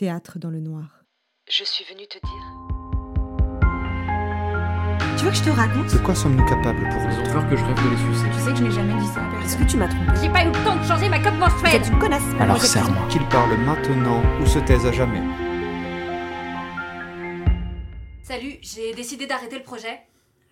Théâtre 0.00 0.38
dans 0.38 0.48
le 0.48 0.60
noir. 0.60 1.04
Je 1.50 1.62
suis 1.62 1.84
venue 1.84 2.06
te 2.06 2.16
dire. 2.26 2.46
Tu 5.18 5.26
veux 5.26 5.30
que 5.30 5.36
je 5.36 5.42
te 5.44 5.50
raconte? 5.50 5.92
De 5.92 5.98
quoi 5.98 6.14
sommes-nous 6.14 6.46
capables 6.46 6.88
pour 6.88 7.02
Ils 7.02 7.18
ont 7.18 7.20
autres 7.20 7.32
peur 7.34 7.50
que 7.50 7.54
je 7.54 7.62
rêve 7.62 7.76
de 7.76 7.90
les 7.90 8.14
sucer. 8.14 8.30
Tu 8.32 8.40
sais 8.40 8.50
que 8.50 8.56
je 8.56 8.64
n'ai 8.64 8.70
jamais 8.70 8.98
dit 8.98 9.08
ça. 9.08 9.20
Est-ce 9.44 9.58
que 9.58 9.64
tu 9.64 9.76
m'as 9.76 9.88
trompé 9.88 10.12
J'ai 10.22 10.30
pas 10.30 10.42
eu 10.42 10.46
le 10.46 10.64
temps 10.64 10.76
de 10.76 10.84
changer 10.84 11.10
ma 11.10 11.18
cote 11.22 11.34
Vous 11.34 11.40
menstruelle 11.40 11.82
êtes 11.82 11.88
une 11.88 11.98
connasse 11.98 12.22
Alors 12.40 12.62
serre-moi. 12.62 13.06
Qu'ils 13.10 13.28
parlent 13.28 13.58
maintenant 13.58 14.22
ou 14.40 14.46
se 14.46 14.58
taisent 14.60 14.86
à 14.86 14.92
jamais. 14.92 15.20
Salut, 18.22 18.56
j'ai 18.62 18.94
décidé 18.94 19.26
d'arrêter 19.26 19.58
le 19.58 19.64
projet. 19.64 20.00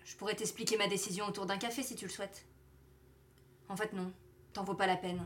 Je 0.05 0.15
pourrais 0.15 0.35
t'expliquer 0.35 0.77
ma 0.77 0.87
décision 0.87 1.25
autour 1.25 1.47
d'un 1.47 1.57
café 1.57 1.81
si 1.81 1.95
tu 1.95 2.05
le 2.05 2.11
souhaites. 2.11 2.45
En 3.67 3.75
fait, 3.75 3.93
non, 3.93 4.13
t'en 4.53 4.63
vaut 4.63 4.75
pas 4.75 4.85
la 4.85 4.95
peine. 4.95 5.25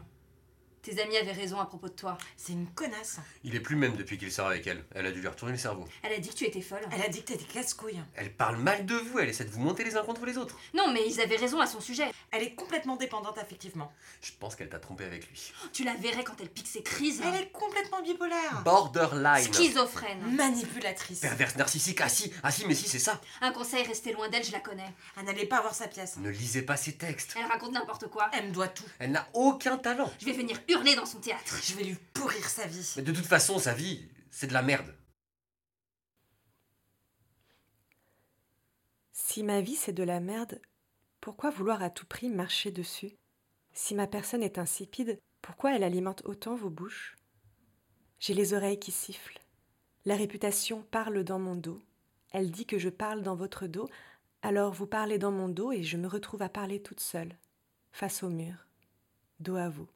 Tes 0.84 1.02
amis 1.02 1.16
avaient 1.16 1.32
raison 1.32 1.62
à 1.62 1.66
propos 1.66 1.88
de 1.88 1.94
toi. 1.94 2.18
C'est 2.36 2.52
une 2.52 2.68
connasse. 2.68 3.20
Il 3.46 3.56
est 3.56 3.62
plus 3.62 3.78
même 3.78 3.96
depuis 3.96 4.18
qu'il 4.18 4.30
sort 4.34 4.48
avec 4.48 4.68
elle. 4.68 4.84
Elle 4.94 5.06
a 5.06 5.12
dû 5.12 5.22
lui 5.22 5.30
retourner 5.30 5.54
le 5.54 5.58
cerveau. 5.58 5.88
Elle 6.02 6.12
a 6.12 6.20
dit 6.20 6.28
que 6.28 6.36
tu 6.36 6.44
étais 6.44 6.60
folle. 6.60 6.82
Elle 6.92 7.02
a 7.02 7.08
dit 7.08 7.22
que 7.22 7.28
t'étais 7.28 7.46
casse-couille. 7.46 8.02
Elle 8.16 8.34
parle 8.34 8.58
mal 8.58 8.86
de 8.86 8.96
vous, 8.96 9.20
elle 9.20 9.30
essaie 9.30 9.46
de 9.46 9.50
vous 9.50 9.62
monter 9.62 9.86
les 9.86 9.96
uns 9.96 10.04
contre 10.04 10.26
les 10.26 10.38
autres. 10.38 10.60
Non, 10.74 10.92
mais 10.92 11.08
ils 11.08 11.22
avaient 11.22 11.38
raison 11.38 11.62
à 11.62 11.68
son 11.68 11.80
sujet. 11.80 12.12
Elle 12.32 12.44
est 12.44 12.54
complètement 12.54 12.98
dépendante 12.98 13.38
affectivement. 13.38 13.94
Je 14.22 14.32
pense 14.38 14.58
qu'elle 14.58 14.68
t'a 14.68 14.80
trompé 14.80 15.06
avec 15.06 15.26
lui. 15.30 15.54
Tu 15.72 15.86
la 15.86 15.94
verrais 15.94 16.26
quand 16.26 16.36
elle 16.42 16.50
pique 16.50 16.68
ses 16.68 16.84
crises. 16.84 17.22
Elle 17.24 17.44
est 17.44 17.52
complètement 17.52 18.02
bipolaire. 18.02 18.62
Borderline. 18.66 19.54
Schizophrène. 19.54 20.36
Manipulatrice. 20.36 21.22
Perverse 21.22 21.56
narcissique. 21.56 22.02
Ah 22.02 22.10
si, 22.10 22.34
ah 22.44 22.52
si, 22.52 22.68
mais 22.68 22.76
si, 22.76 22.90
c'est 22.90 23.00
ça. 23.00 23.22
Un 23.40 23.54
conseil, 23.54 23.84
restez 23.84 24.12
loin 24.12 24.28
d'elle, 24.28 24.44
je 24.44 24.52
la 24.52 24.60
connais. 24.60 24.94
Elle 25.18 25.24
n'allait 25.28 25.46
pas 25.46 25.60
avoir 25.60 25.76
sa 25.76 25.88
pièce. 25.88 26.18
Ne 26.18 26.30
lisez 26.30 26.64
pas 26.64 26.76
ses 26.76 26.98
textes. 26.98 27.36
Elle 27.40 27.46
raconte 27.50 27.72
n'importe 27.72 28.10
quoi. 28.10 28.30
Elle 28.34 28.48
me 28.48 28.52
doit 28.52 28.68
tout. 28.68 28.84
Elle 29.00 29.12
n'a 29.12 29.30
aucun 29.34 29.78
talent. 29.78 30.12
Je 30.20 30.26
vais 30.26 30.34
venir 30.34 30.60
hurler 30.74 30.96
dans 30.96 31.06
son 31.06 31.20
théâtre. 31.20 31.60
Je 31.64 31.76
vais 31.76 31.84
lui 31.84 31.96
pourrir 32.14 32.48
sa 32.48 32.68
vie. 32.68 32.94
Mais 32.98 33.04
de 33.04 33.12
toute 33.12 33.26
façon, 33.26 33.60
sa 33.60 33.74
vie, 33.74 34.08
c'est 34.30 34.48
de 34.48 34.54
la 34.54 34.62
merde. 34.62 34.94
Si 39.12 39.44
ma 39.44 39.62
vie 39.62 39.76
c'est 39.76 39.94
de 39.94 40.04
la 40.04 40.20
merde, 40.20 40.62
pourquoi 41.22 41.50
vouloir 41.50 41.82
à 41.82 41.90
tout 41.90 42.06
prix 42.06 42.30
marcher 42.30 42.72
dessus? 42.72 43.14
Si 43.74 43.96
ma 43.96 44.06
personne 44.06 44.44
est 44.44 44.60
insipide, 44.60 45.20
pourquoi 45.42 45.76
elle 45.76 45.84
alimente 45.84 46.22
autant 46.26 46.56
vos 46.56 46.70
bouches? 46.70 47.16
J'ai 48.20 48.34
les 48.34 48.54
oreilles 48.54 48.80
qui 48.80 48.92
sifflent. 48.92 49.40
La 50.06 50.16
réputation 50.16 50.84
parle 50.84 51.24
dans 51.24 51.40
mon 51.40 51.56
dos. 51.56 51.82
Elle 52.32 52.52
dit 52.52 52.66
que 52.66 52.78
je 52.78 52.90
parle 52.90 53.24
dans 53.24 53.36
votre 53.36 53.68
dos, 53.68 53.90
alors 54.42 54.74
vous 54.74 54.88
parlez 54.88 55.18
dans 55.18 55.32
mon 55.32 55.50
dos 55.50 55.72
et 55.72 55.84
je 55.84 55.98
me 55.98 56.08
retrouve 56.08 56.42
à 56.42 56.50
parler 56.50 56.82
toute 56.82 57.00
seule, 57.00 57.36
face 57.92 58.22
au 58.24 58.30
mur, 58.30 58.68
dos 59.40 59.56
à 59.56 59.70
vous. 59.70 59.88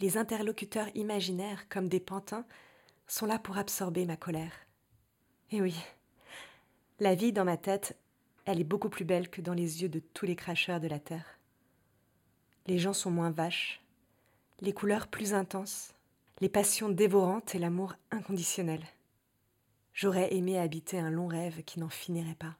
Les 0.00 0.16
interlocuteurs 0.16 0.88
imaginaires, 0.94 1.68
comme 1.68 1.88
des 1.88 2.00
pantins, 2.00 2.46
sont 3.06 3.26
là 3.26 3.38
pour 3.38 3.58
absorber 3.58 4.06
ma 4.06 4.16
colère. 4.16 4.52
Et 5.50 5.60
oui, 5.60 5.74
la 7.00 7.14
vie 7.14 7.32
dans 7.32 7.44
ma 7.44 7.56
tête, 7.56 7.98
elle 8.46 8.60
est 8.60 8.64
beaucoup 8.64 8.88
plus 8.88 9.04
belle 9.04 9.28
que 9.28 9.42
dans 9.42 9.52
les 9.52 9.82
yeux 9.82 9.88
de 9.88 9.98
tous 9.98 10.24
les 10.24 10.36
cracheurs 10.36 10.80
de 10.80 10.88
la 10.88 10.98
terre. 10.98 11.38
Les 12.66 12.78
gens 12.78 12.92
sont 12.94 13.10
moins 13.10 13.30
vaches, 13.30 13.82
les 14.60 14.72
couleurs 14.72 15.06
plus 15.06 15.34
intenses, 15.34 15.92
les 16.40 16.48
passions 16.48 16.88
dévorantes 16.88 17.54
et 17.54 17.58
l'amour 17.58 17.94
inconditionnel. 18.10 18.82
J'aurais 19.92 20.34
aimé 20.34 20.58
habiter 20.58 20.98
un 20.98 21.10
long 21.10 21.26
rêve 21.26 21.62
qui 21.64 21.78
n'en 21.78 21.88
finirait 21.90 22.34
pas. 22.34 22.56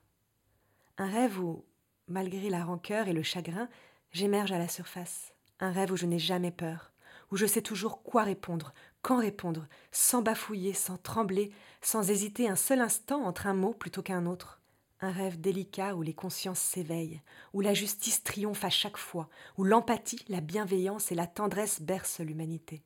Un 0.98 1.08
rêve 1.08 1.40
où, 1.40 1.64
malgré 2.08 2.50
la 2.50 2.64
rancœur 2.64 3.08
et 3.08 3.14
le 3.14 3.22
chagrin, 3.22 3.68
j'émerge 4.12 4.52
à 4.52 4.58
la 4.58 4.68
surface. 4.68 5.32
Un 5.60 5.72
rêve 5.72 5.92
où 5.92 5.96
je 5.96 6.06
n'ai 6.06 6.18
jamais 6.18 6.50
peur, 6.50 6.89
où 7.30 7.36
je 7.36 7.46
sais 7.46 7.62
toujours 7.62 8.02
quoi 8.02 8.22
répondre, 8.22 8.72
quand 9.02 9.18
répondre, 9.18 9.66
sans 9.92 10.22
bafouiller, 10.22 10.74
sans 10.74 10.98
trembler, 10.98 11.52
sans 11.80 12.10
hésiter 12.10 12.48
un 12.48 12.56
seul 12.56 12.80
instant 12.80 13.24
entre 13.24 13.46
un 13.46 13.54
mot 13.54 13.72
plutôt 13.72 14.02
qu'un 14.02 14.26
autre. 14.26 14.60
Un 15.00 15.12
rêve 15.12 15.40
délicat 15.40 15.94
où 15.94 16.02
les 16.02 16.12
consciences 16.12 16.60
s'éveillent, 16.60 17.22
où 17.54 17.62
la 17.62 17.72
justice 17.72 18.22
triomphe 18.22 18.64
à 18.64 18.70
chaque 18.70 18.98
fois, 18.98 19.30
où 19.56 19.64
l'empathie, 19.64 20.22
la 20.28 20.42
bienveillance 20.42 21.10
et 21.10 21.14
la 21.14 21.26
tendresse 21.26 21.80
bercent 21.80 22.20
l'humanité. 22.20 22.82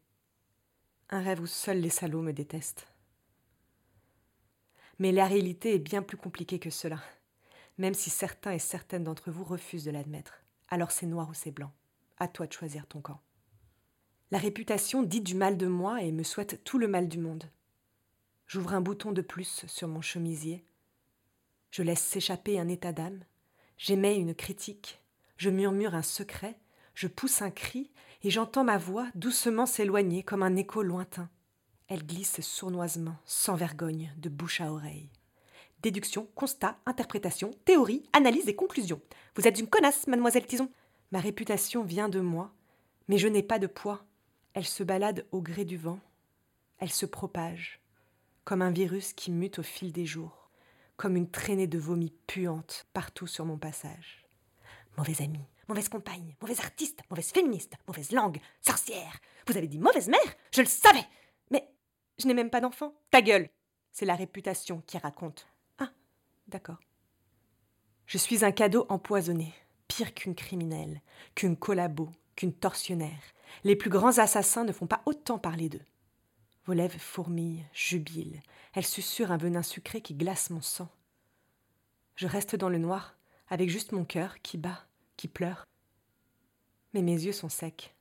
Un 1.11 1.21
rêve 1.21 1.41
où 1.41 1.47
seuls 1.47 1.81
les 1.81 1.91
salauds 1.91 2.23
me 2.23 2.33
détestent. 2.33 2.87
Mais 5.01 5.11
la 5.11 5.27
réalité 5.27 5.75
est 5.75 5.81
bien 5.81 6.03
plus 6.03 6.17
compliquée 6.17 6.61
que 6.61 6.71
cela, 6.71 7.01
même 7.79 7.95
si 7.95 8.11
certains 8.11 8.53
et 8.53 8.61
certaines 8.61 9.05
d'entre 9.05 9.33
vous 9.33 9.43
refusent 9.43 9.85
de 9.85 9.91
l'admettre. 9.91 10.45
Alors 10.69 10.93
c'est 10.93 11.07
noir 11.07 11.29
ou 11.29 11.35
c'est 11.35 11.51
blanc. 11.51 11.73
À 12.19 12.29
toi 12.29 12.47
de 12.47 12.53
choisir 12.53 12.87
ton 12.87 13.01
camp. 13.01 13.21
La 14.34 14.41
réputation 14.41 15.05
dit 15.05 15.21
du 15.21 15.37
mal 15.37 15.56
de 15.56 15.69
moi 15.69 16.03
et 16.03 16.11
me 16.11 16.25
souhaite 16.25 16.65
tout 16.65 16.77
le 16.77 16.89
mal 16.89 17.09
du 17.09 17.19
monde. 17.19 17.45
J'ouvre 18.49 18.75
un 18.75 18.81
bouton 18.81 19.12
de 19.12 19.22
plus 19.22 19.65
sur 19.69 19.87
mon 19.87 20.00
chemisier. 20.00 20.65
Je 21.71 21.84
laisse 21.84 22.03
s'échapper 22.03 22.59
un 22.59 22.67
état 22.67 22.91
d'âme. 22.91 23.23
J'émets 23.78 24.17
une 24.17 24.34
critique. 24.34 25.00
Je 25.37 25.50
murmure 25.50 25.94
un 25.94 26.03
secret. 26.03 26.59
Je 26.94 27.06
pousse 27.06 27.43
un 27.43 27.53
cri 27.53 27.93
et 28.25 28.31
j'entends 28.31 28.65
ma 28.65 28.77
voix 28.77 29.06
doucement 29.15 29.67
s'éloigner 29.67 30.25
comme 30.25 30.43
un 30.43 30.56
écho 30.56 30.83
lointain. 30.83 31.31
Elle 31.87 32.05
glisse 32.05 32.41
sournoisement, 32.41 33.19
sans 33.25 33.55
vergogne, 33.55 34.12
de 34.17 34.31
bouche 34.31 34.61
à 34.61 34.73
oreille. 34.73 35.11
Déduction, 35.81 36.27
constat, 36.34 36.77
interprétation, 36.87 37.53
théorie, 37.65 38.03
analyse 38.12 38.49
et 38.49 38.56
conclusion. 38.56 39.00
Vous 39.37 39.47
êtes 39.47 39.61
une 39.61 39.69
connasse, 39.69 40.09
mademoiselle 40.09 40.47
Tison. 40.47 40.73
Ma 41.12 41.21
réputation 41.21 41.84
vient 41.84 42.09
de 42.09 42.19
moi, 42.19 42.53
mais 43.06 43.19
je 43.19 43.28
n'ai 43.28 43.44
pas 43.44 43.61
de 43.61 43.69
poids. 43.69 44.05
Elle 44.55 44.65
se 44.65 44.85
balade 44.85 45.27
au 45.33 45.43
gré 45.43 45.65
du 45.65 45.77
vent. 45.77 45.99
Elle 46.79 46.91
se 46.91 47.07
propage, 47.07 47.81
comme 48.45 48.63
un 48.63 48.71
virus 48.71 49.13
qui 49.13 49.33
mute 49.33 49.59
au 49.59 49.65
fil 49.65 49.93
des 49.93 50.07
jours, 50.07 50.49
comme 50.97 51.17
une 51.17 51.29
traînée 51.31 51.67
de 51.67 51.79
vomi 51.79 52.13
puante 52.29 52.87
partout 52.93 53.27
sur 53.27 53.45
mon 53.45 53.59
passage. 53.59 54.25
Mauvaise 54.97 55.21
amie, 55.23 55.45
mauvaise 55.69 55.89
compagne, 55.89 56.37
mauvaise 56.41 56.61
artiste, 56.61 57.01
mauvaise 57.11 57.33
féministe, 57.33 57.75
mauvaise 57.89 58.13
langue, 58.13 58.39
sorcière. 58.61 59.19
Vous 59.49 59.57
avez 59.57 59.67
dit 59.67 59.79
mauvaise 59.81 60.09
mère 60.09 60.35
Je 60.53 60.61
le 60.61 60.69
savais 60.69 61.05
Mais 61.51 61.69
je 62.19 62.29
n'ai 62.29 62.35
même 62.35 62.51
pas 62.51 62.61
d'enfant. 62.61 62.95
Ta 63.11 63.23
gueule 63.23 63.51
C'est 63.91 64.07
la 64.07 64.15
réputation 64.15 64.83
qui 64.87 64.99
raconte. 64.99 65.49
Ah, 65.79 65.91
d'accord. 66.47 66.79
Je 68.07 68.19
suis 68.19 68.45
un 68.45 68.53
cadeau 68.53 68.87
empoisonné, 68.89 69.53
pire 69.89 70.15
qu'une 70.15 70.37
criminelle, 70.37 71.01
qu'une 71.35 71.57
collabo, 71.57 72.09
qu'une 72.37 72.53
tortionnaire. 72.53 73.22
Les 73.62 73.77
plus 73.77 73.91
grands 73.91 74.19
assassins 74.19 74.65
ne 74.65 74.72
font 74.72 74.87
pas 74.87 75.03
autant 75.06 75.39
parler 75.39 75.69
d'eux. 75.69 75.84
Vos 76.67 76.72
lèvres 76.72 76.99
fourmillent, 76.99 77.65
jubilent. 77.72 78.41
Elles 78.72 78.87
susurrent 78.87 79.33
un 79.33 79.37
venin 79.37 79.62
sucré 79.62 80.00
qui 80.00 80.15
glace 80.15 80.50
mon 80.50 80.61
sang. 80.61 80.91
Je 82.17 82.27
reste 82.27 82.56
dans 82.56 82.69
le 82.69 82.78
noir, 82.78 83.17
avec 83.49 83.69
juste 83.69 83.93
mon 83.93 84.05
cœur 84.05 84.41
qui 84.43 84.56
bat, 84.56 84.87
qui 85.17 85.28
pleure. 85.28 85.67
Mais 86.93 87.03
mes 87.03 87.12
yeux 87.12 87.33
sont 87.33 87.49
secs. 87.49 87.94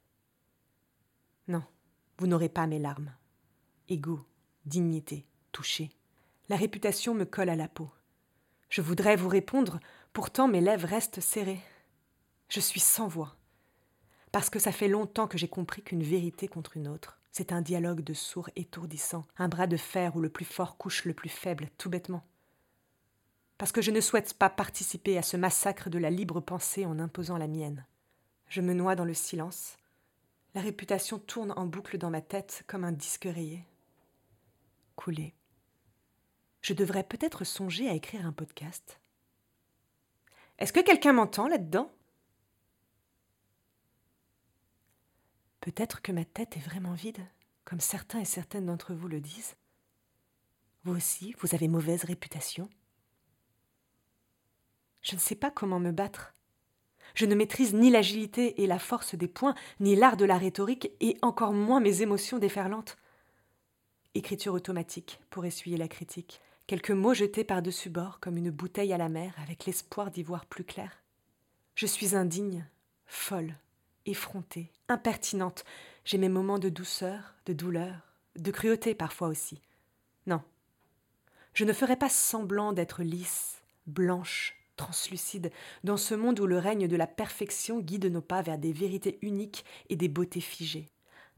Non, 1.47 1.63
vous 2.17 2.27
n'aurez 2.27 2.49
pas 2.49 2.67
mes 2.67 2.79
larmes. 2.79 3.13
Égout, 3.89 4.23
dignité, 4.65 5.25
toucher. 5.51 5.89
La 6.49 6.55
réputation 6.55 7.13
me 7.13 7.25
colle 7.25 7.49
à 7.49 7.55
la 7.55 7.67
peau. 7.67 7.89
Je 8.69 8.81
voudrais 8.81 9.15
vous 9.15 9.29
répondre, 9.29 9.79
pourtant 10.13 10.47
mes 10.47 10.61
lèvres 10.61 10.87
restent 10.87 11.19
serrées. 11.19 11.61
Je 12.49 12.59
suis 12.59 12.79
sans 12.79 13.07
voix. 13.07 13.35
Parce 14.33 14.49
que 14.49 14.57
ça 14.57 14.71
fait 14.71 14.87
longtemps 14.87 15.27
que 15.27 15.37
j'ai 15.37 15.47
compris 15.47 15.83
qu'une 15.83 16.01
vérité 16.01 16.47
contre 16.47 16.75
une 16.75 16.87
autre, 16.87 17.19
c'est 17.31 17.51
un 17.51 17.61
dialogue 17.61 18.01
de 18.01 18.15
sourds 18.15 18.49
étourdissant, 18.55 19.25
un 19.37 19.47
bras 19.47 19.67
de 19.67 19.77
fer 19.77 20.15
où 20.15 20.21
le 20.21 20.29
plus 20.29 20.43
fort 20.43 20.75
couche 20.75 21.05
le 21.05 21.13
plus 21.13 21.29
faible, 21.29 21.69
tout 21.77 21.87
bêtement. 21.87 22.25
Parce 23.59 23.71
que 23.71 23.83
je 23.83 23.91
ne 23.91 24.01
souhaite 24.01 24.33
pas 24.33 24.49
participer 24.49 25.19
à 25.19 25.21
ce 25.21 25.37
massacre 25.37 25.91
de 25.91 25.99
la 25.99 26.09
libre 26.09 26.41
pensée 26.41 26.83
en 26.83 26.97
imposant 26.97 27.37
la 27.37 27.47
mienne. 27.47 27.85
Je 28.47 28.61
me 28.61 28.73
noie 28.73 28.95
dans 28.95 29.05
le 29.05 29.13
silence. 29.13 29.77
La 30.55 30.61
réputation 30.61 31.19
tourne 31.19 31.53
en 31.55 31.67
boucle 31.67 31.99
dans 31.99 32.09
ma 32.09 32.21
tête 32.21 32.63
comme 32.65 32.85
un 32.85 32.91
disque 32.91 33.29
rayé. 33.31 33.63
Coulé. 34.95 35.35
Je 36.61 36.73
devrais 36.73 37.03
peut-être 37.03 37.43
songer 37.43 37.87
à 37.87 37.93
écrire 37.93 38.25
un 38.25 38.33
podcast. 38.33 38.99
Est-ce 40.57 40.73
que 40.73 40.79
quelqu'un 40.79 41.13
m'entend 41.13 41.47
là-dedans? 41.47 41.91
Peut-être 45.63 46.01
que 46.01 46.11
ma 46.11 46.25
tête 46.25 46.57
est 46.57 46.59
vraiment 46.59 46.91
vide, 46.91 47.25
comme 47.63 47.79
certains 47.79 48.19
et 48.19 48.25
certaines 48.25 48.65
d'entre 48.65 48.93
vous 48.93 49.07
le 49.07 49.21
disent. 49.21 49.55
Vous 50.83 50.93
aussi, 50.93 51.33
vous 51.39 51.55
avez 51.55 51.69
mauvaise 51.69 52.03
réputation. 52.03 52.67
Je 55.01 55.15
ne 55.15 55.21
sais 55.21 55.35
pas 55.35 55.51
comment 55.51 55.79
me 55.79 55.93
battre. 55.93 56.35
Je 57.15 57.25
ne 57.25 57.33
maîtrise 57.33 57.73
ni 57.73 57.89
l'agilité 57.89 58.61
et 58.61 58.67
la 58.67 58.77
force 58.77 59.15
des 59.15 59.29
poings, 59.29 59.55
ni 59.79 59.95
l'art 59.95 60.17
de 60.17 60.25
la 60.25 60.37
rhétorique, 60.37 60.91
et 60.99 61.17
encore 61.21 61.53
moins 61.53 61.79
mes 61.79 62.01
émotions 62.01 62.39
déferlantes. 62.39 62.97
Écriture 64.15 64.55
automatique 64.55 65.21
pour 65.29 65.45
essuyer 65.45 65.77
la 65.77 65.87
critique, 65.87 66.41
quelques 66.67 66.91
mots 66.91 67.13
jetés 67.13 67.45
par-dessus 67.45 67.89
bord 67.89 68.19
comme 68.19 68.35
une 68.35 68.51
bouteille 68.51 68.91
à 68.91 68.97
la 68.97 69.07
mer 69.07 69.33
avec 69.41 69.65
l'espoir 69.65 70.11
d'y 70.11 70.23
voir 70.23 70.45
plus 70.45 70.65
clair. 70.65 71.01
Je 71.75 71.85
suis 71.85 72.17
indigne, 72.17 72.67
folle, 73.05 73.55
effrontée, 74.05 74.71
impertinente. 74.89 75.63
J'ai 76.05 76.17
mes 76.17 76.29
moments 76.29 76.59
de 76.59 76.69
douceur, 76.69 77.35
de 77.45 77.53
douleur, 77.53 77.95
de 78.35 78.51
cruauté 78.51 78.95
parfois 78.95 79.27
aussi. 79.27 79.61
Non. 80.27 80.41
Je 81.53 81.65
ne 81.65 81.73
ferai 81.73 81.95
pas 81.95 82.09
semblant 82.09 82.73
d'être 82.73 83.03
lisse, 83.03 83.61
blanche, 83.87 84.55
translucide, 84.75 85.51
dans 85.83 85.97
ce 85.97 86.15
monde 86.15 86.39
où 86.39 86.47
le 86.47 86.57
règne 86.57 86.87
de 86.87 86.95
la 86.95 87.07
perfection 87.07 87.79
guide 87.79 88.11
nos 88.11 88.21
pas 88.21 88.41
vers 88.41 88.57
des 88.57 88.73
vérités 88.73 89.19
uniques 89.21 89.63
et 89.89 89.95
des 89.95 90.07
beautés 90.07 90.41
figées. 90.41 90.89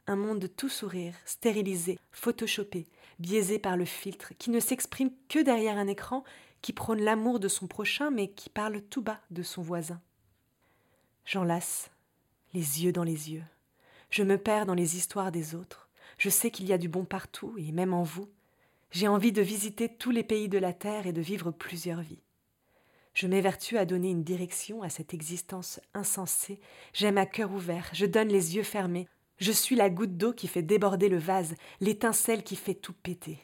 Un 0.08 0.16
monde 0.16 0.50
tout 0.56 0.70
sourire, 0.70 1.16
stérilisé, 1.26 2.00
photoshopé, 2.12 2.88
biaisé 3.20 3.60
par 3.60 3.76
le 3.76 3.86
filtre, 3.86 4.34
qui 4.38 4.52
ne 4.52 4.60
s'exprime 4.60 5.12
que 5.30 5.40
derrière 5.40 5.78
un 5.78 5.88
écran, 5.88 6.24
qui 6.62 6.74
prône 6.74 7.02
l'amour 7.02 7.40
de 7.40 7.48
son 7.48 7.68
prochain, 7.68 8.12
mais 8.12 8.30
qui 8.30 8.50
parle 8.50 8.82
tout 8.82 9.02
bas 9.02 9.20
de 9.32 9.44
son 9.44 9.62
voisin. 9.62 10.02
J'enlace, 11.26 11.90
les 12.56 12.84
yeux 12.84 12.94
dans 12.94 13.04
les 13.04 13.31
yeux. 13.31 13.44
Je 14.10 14.24
me 14.24 14.38
perds 14.38 14.66
dans 14.66 14.74
les 14.74 14.96
histoires 14.96 15.31
des 15.31 15.56
autres. 15.56 15.90
Je 16.18 16.30
sais 16.30 16.50
qu'il 16.50 16.66
y 16.66 16.74
a 16.74 16.78
du 16.78 16.88
bon 16.88 17.04
partout, 17.04 17.54
et 17.57 17.72
même 17.74 17.94
en 17.94 18.04
vous. 18.04 18.30
J'ai 18.92 19.10
envie 19.10 19.34
de 19.34 19.42
visiter 19.42 19.90
tous 19.90 20.12
les 20.12 20.24
pays 20.24 20.48
de 20.48 20.57
la 20.57 20.72
Terre 20.72 21.06
et 21.06 21.12
de 21.12 21.22
vivre 21.22 21.52
plusieurs 21.52 22.02
vies. 22.02 22.24
Je 23.13 23.28
m'évertue 23.28 23.78
à 23.78 23.86
donner 23.86 24.10
une 24.10 24.24
direction 24.24 24.84
à 24.84 24.90
cette 24.90 25.13
existence 25.13 25.81
insensée. 25.94 26.60
J'aime 26.94 27.18
à 27.18 27.25
cœur 27.25 27.52
ouvert, 27.52 27.90
je 27.92 28.06
donne 28.06 28.30
les 28.30 28.56
yeux 28.56 28.63
fermés. 28.63 29.08
Je 29.38 29.51
suis 29.51 29.75
la 29.75 29.90
goutte 29.90 30.16
d'eau 30.16 30.31
qui 30.31 30.48
fait 30.48 30.62
déborder 30.62 31.10
le 31.10 31.18
vase, 31.18 31.56
l'étincelle 31.81 32.44
qui 32.44 32.56
fait 32.56 32.74
tout 32.74 32.94
péter. 32.94 33.38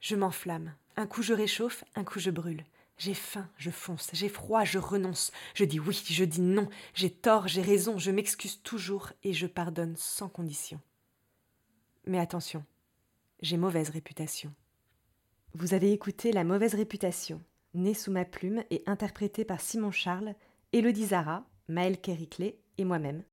Je 0.00 0.16
m'enflamme. 0.16 0.74
Un 0.96 1.06
coup 1.06 1.22
je 1.22 1.32
réchauffe, 1.32 1.84
un 1.94 2.04
coup 2.04 2.18
je 2.18 2.30
brûle. 2.30 2.64
J'ai 2.98 3.14
faim, 3.14 3.48
je 3.58 3.70
fonce, 3.70 4.08
j'ai 4.14 4.30
froid, 4.30 4.64
je 4.64 4.78
renonce, 4.78 5.30
je 5.54 5.64
dis 5.64 5.78
oui, 5.78 6.02
je 6.08 6.24
dis 6.24 6.40
non, 6.40 6.68
j'ai 6.94 7.10
tort, 7.10 7.46
j'ai 7.46 7.60
raison, 7.60 7.98
je 7.98 8.10
m'excuse 8.10 8.62
toujours 8.62 9.12
et 9.22 9.34
je 9.34 9.46
pardonne 9.46 9.96
sans 9.96 10.28
condition. 10.28 10.80
Mais 12.06 12.18
attention, 12.18 12.64
j'ai 13.42 13.58
mauvaise 13.58 13.90
réputation. 13.90 14.52
Vous 15.52 15.74
avez 15.74 15.92
écouté 15.92 16.32
La 16.32 16.44
mauvaise 16.44 16.74
réputation, 16.74 17.42
née 17.74 17.94
sous 17.94 18.10
ma 18.10 18.24
plume 18.24 18.64
et 18.70 18.82
interprétée 18.86 19.44
par 19.44 19.60
Simon 19.60 19.90
Charles, 19.90 20.34
Élodie 20.72 21.06
Zara, 21.06 21.44
Maël 21.68 22.00
Kériclé 22.00 22.58
et 22.78 22.84
moi-même, 22.84 23.24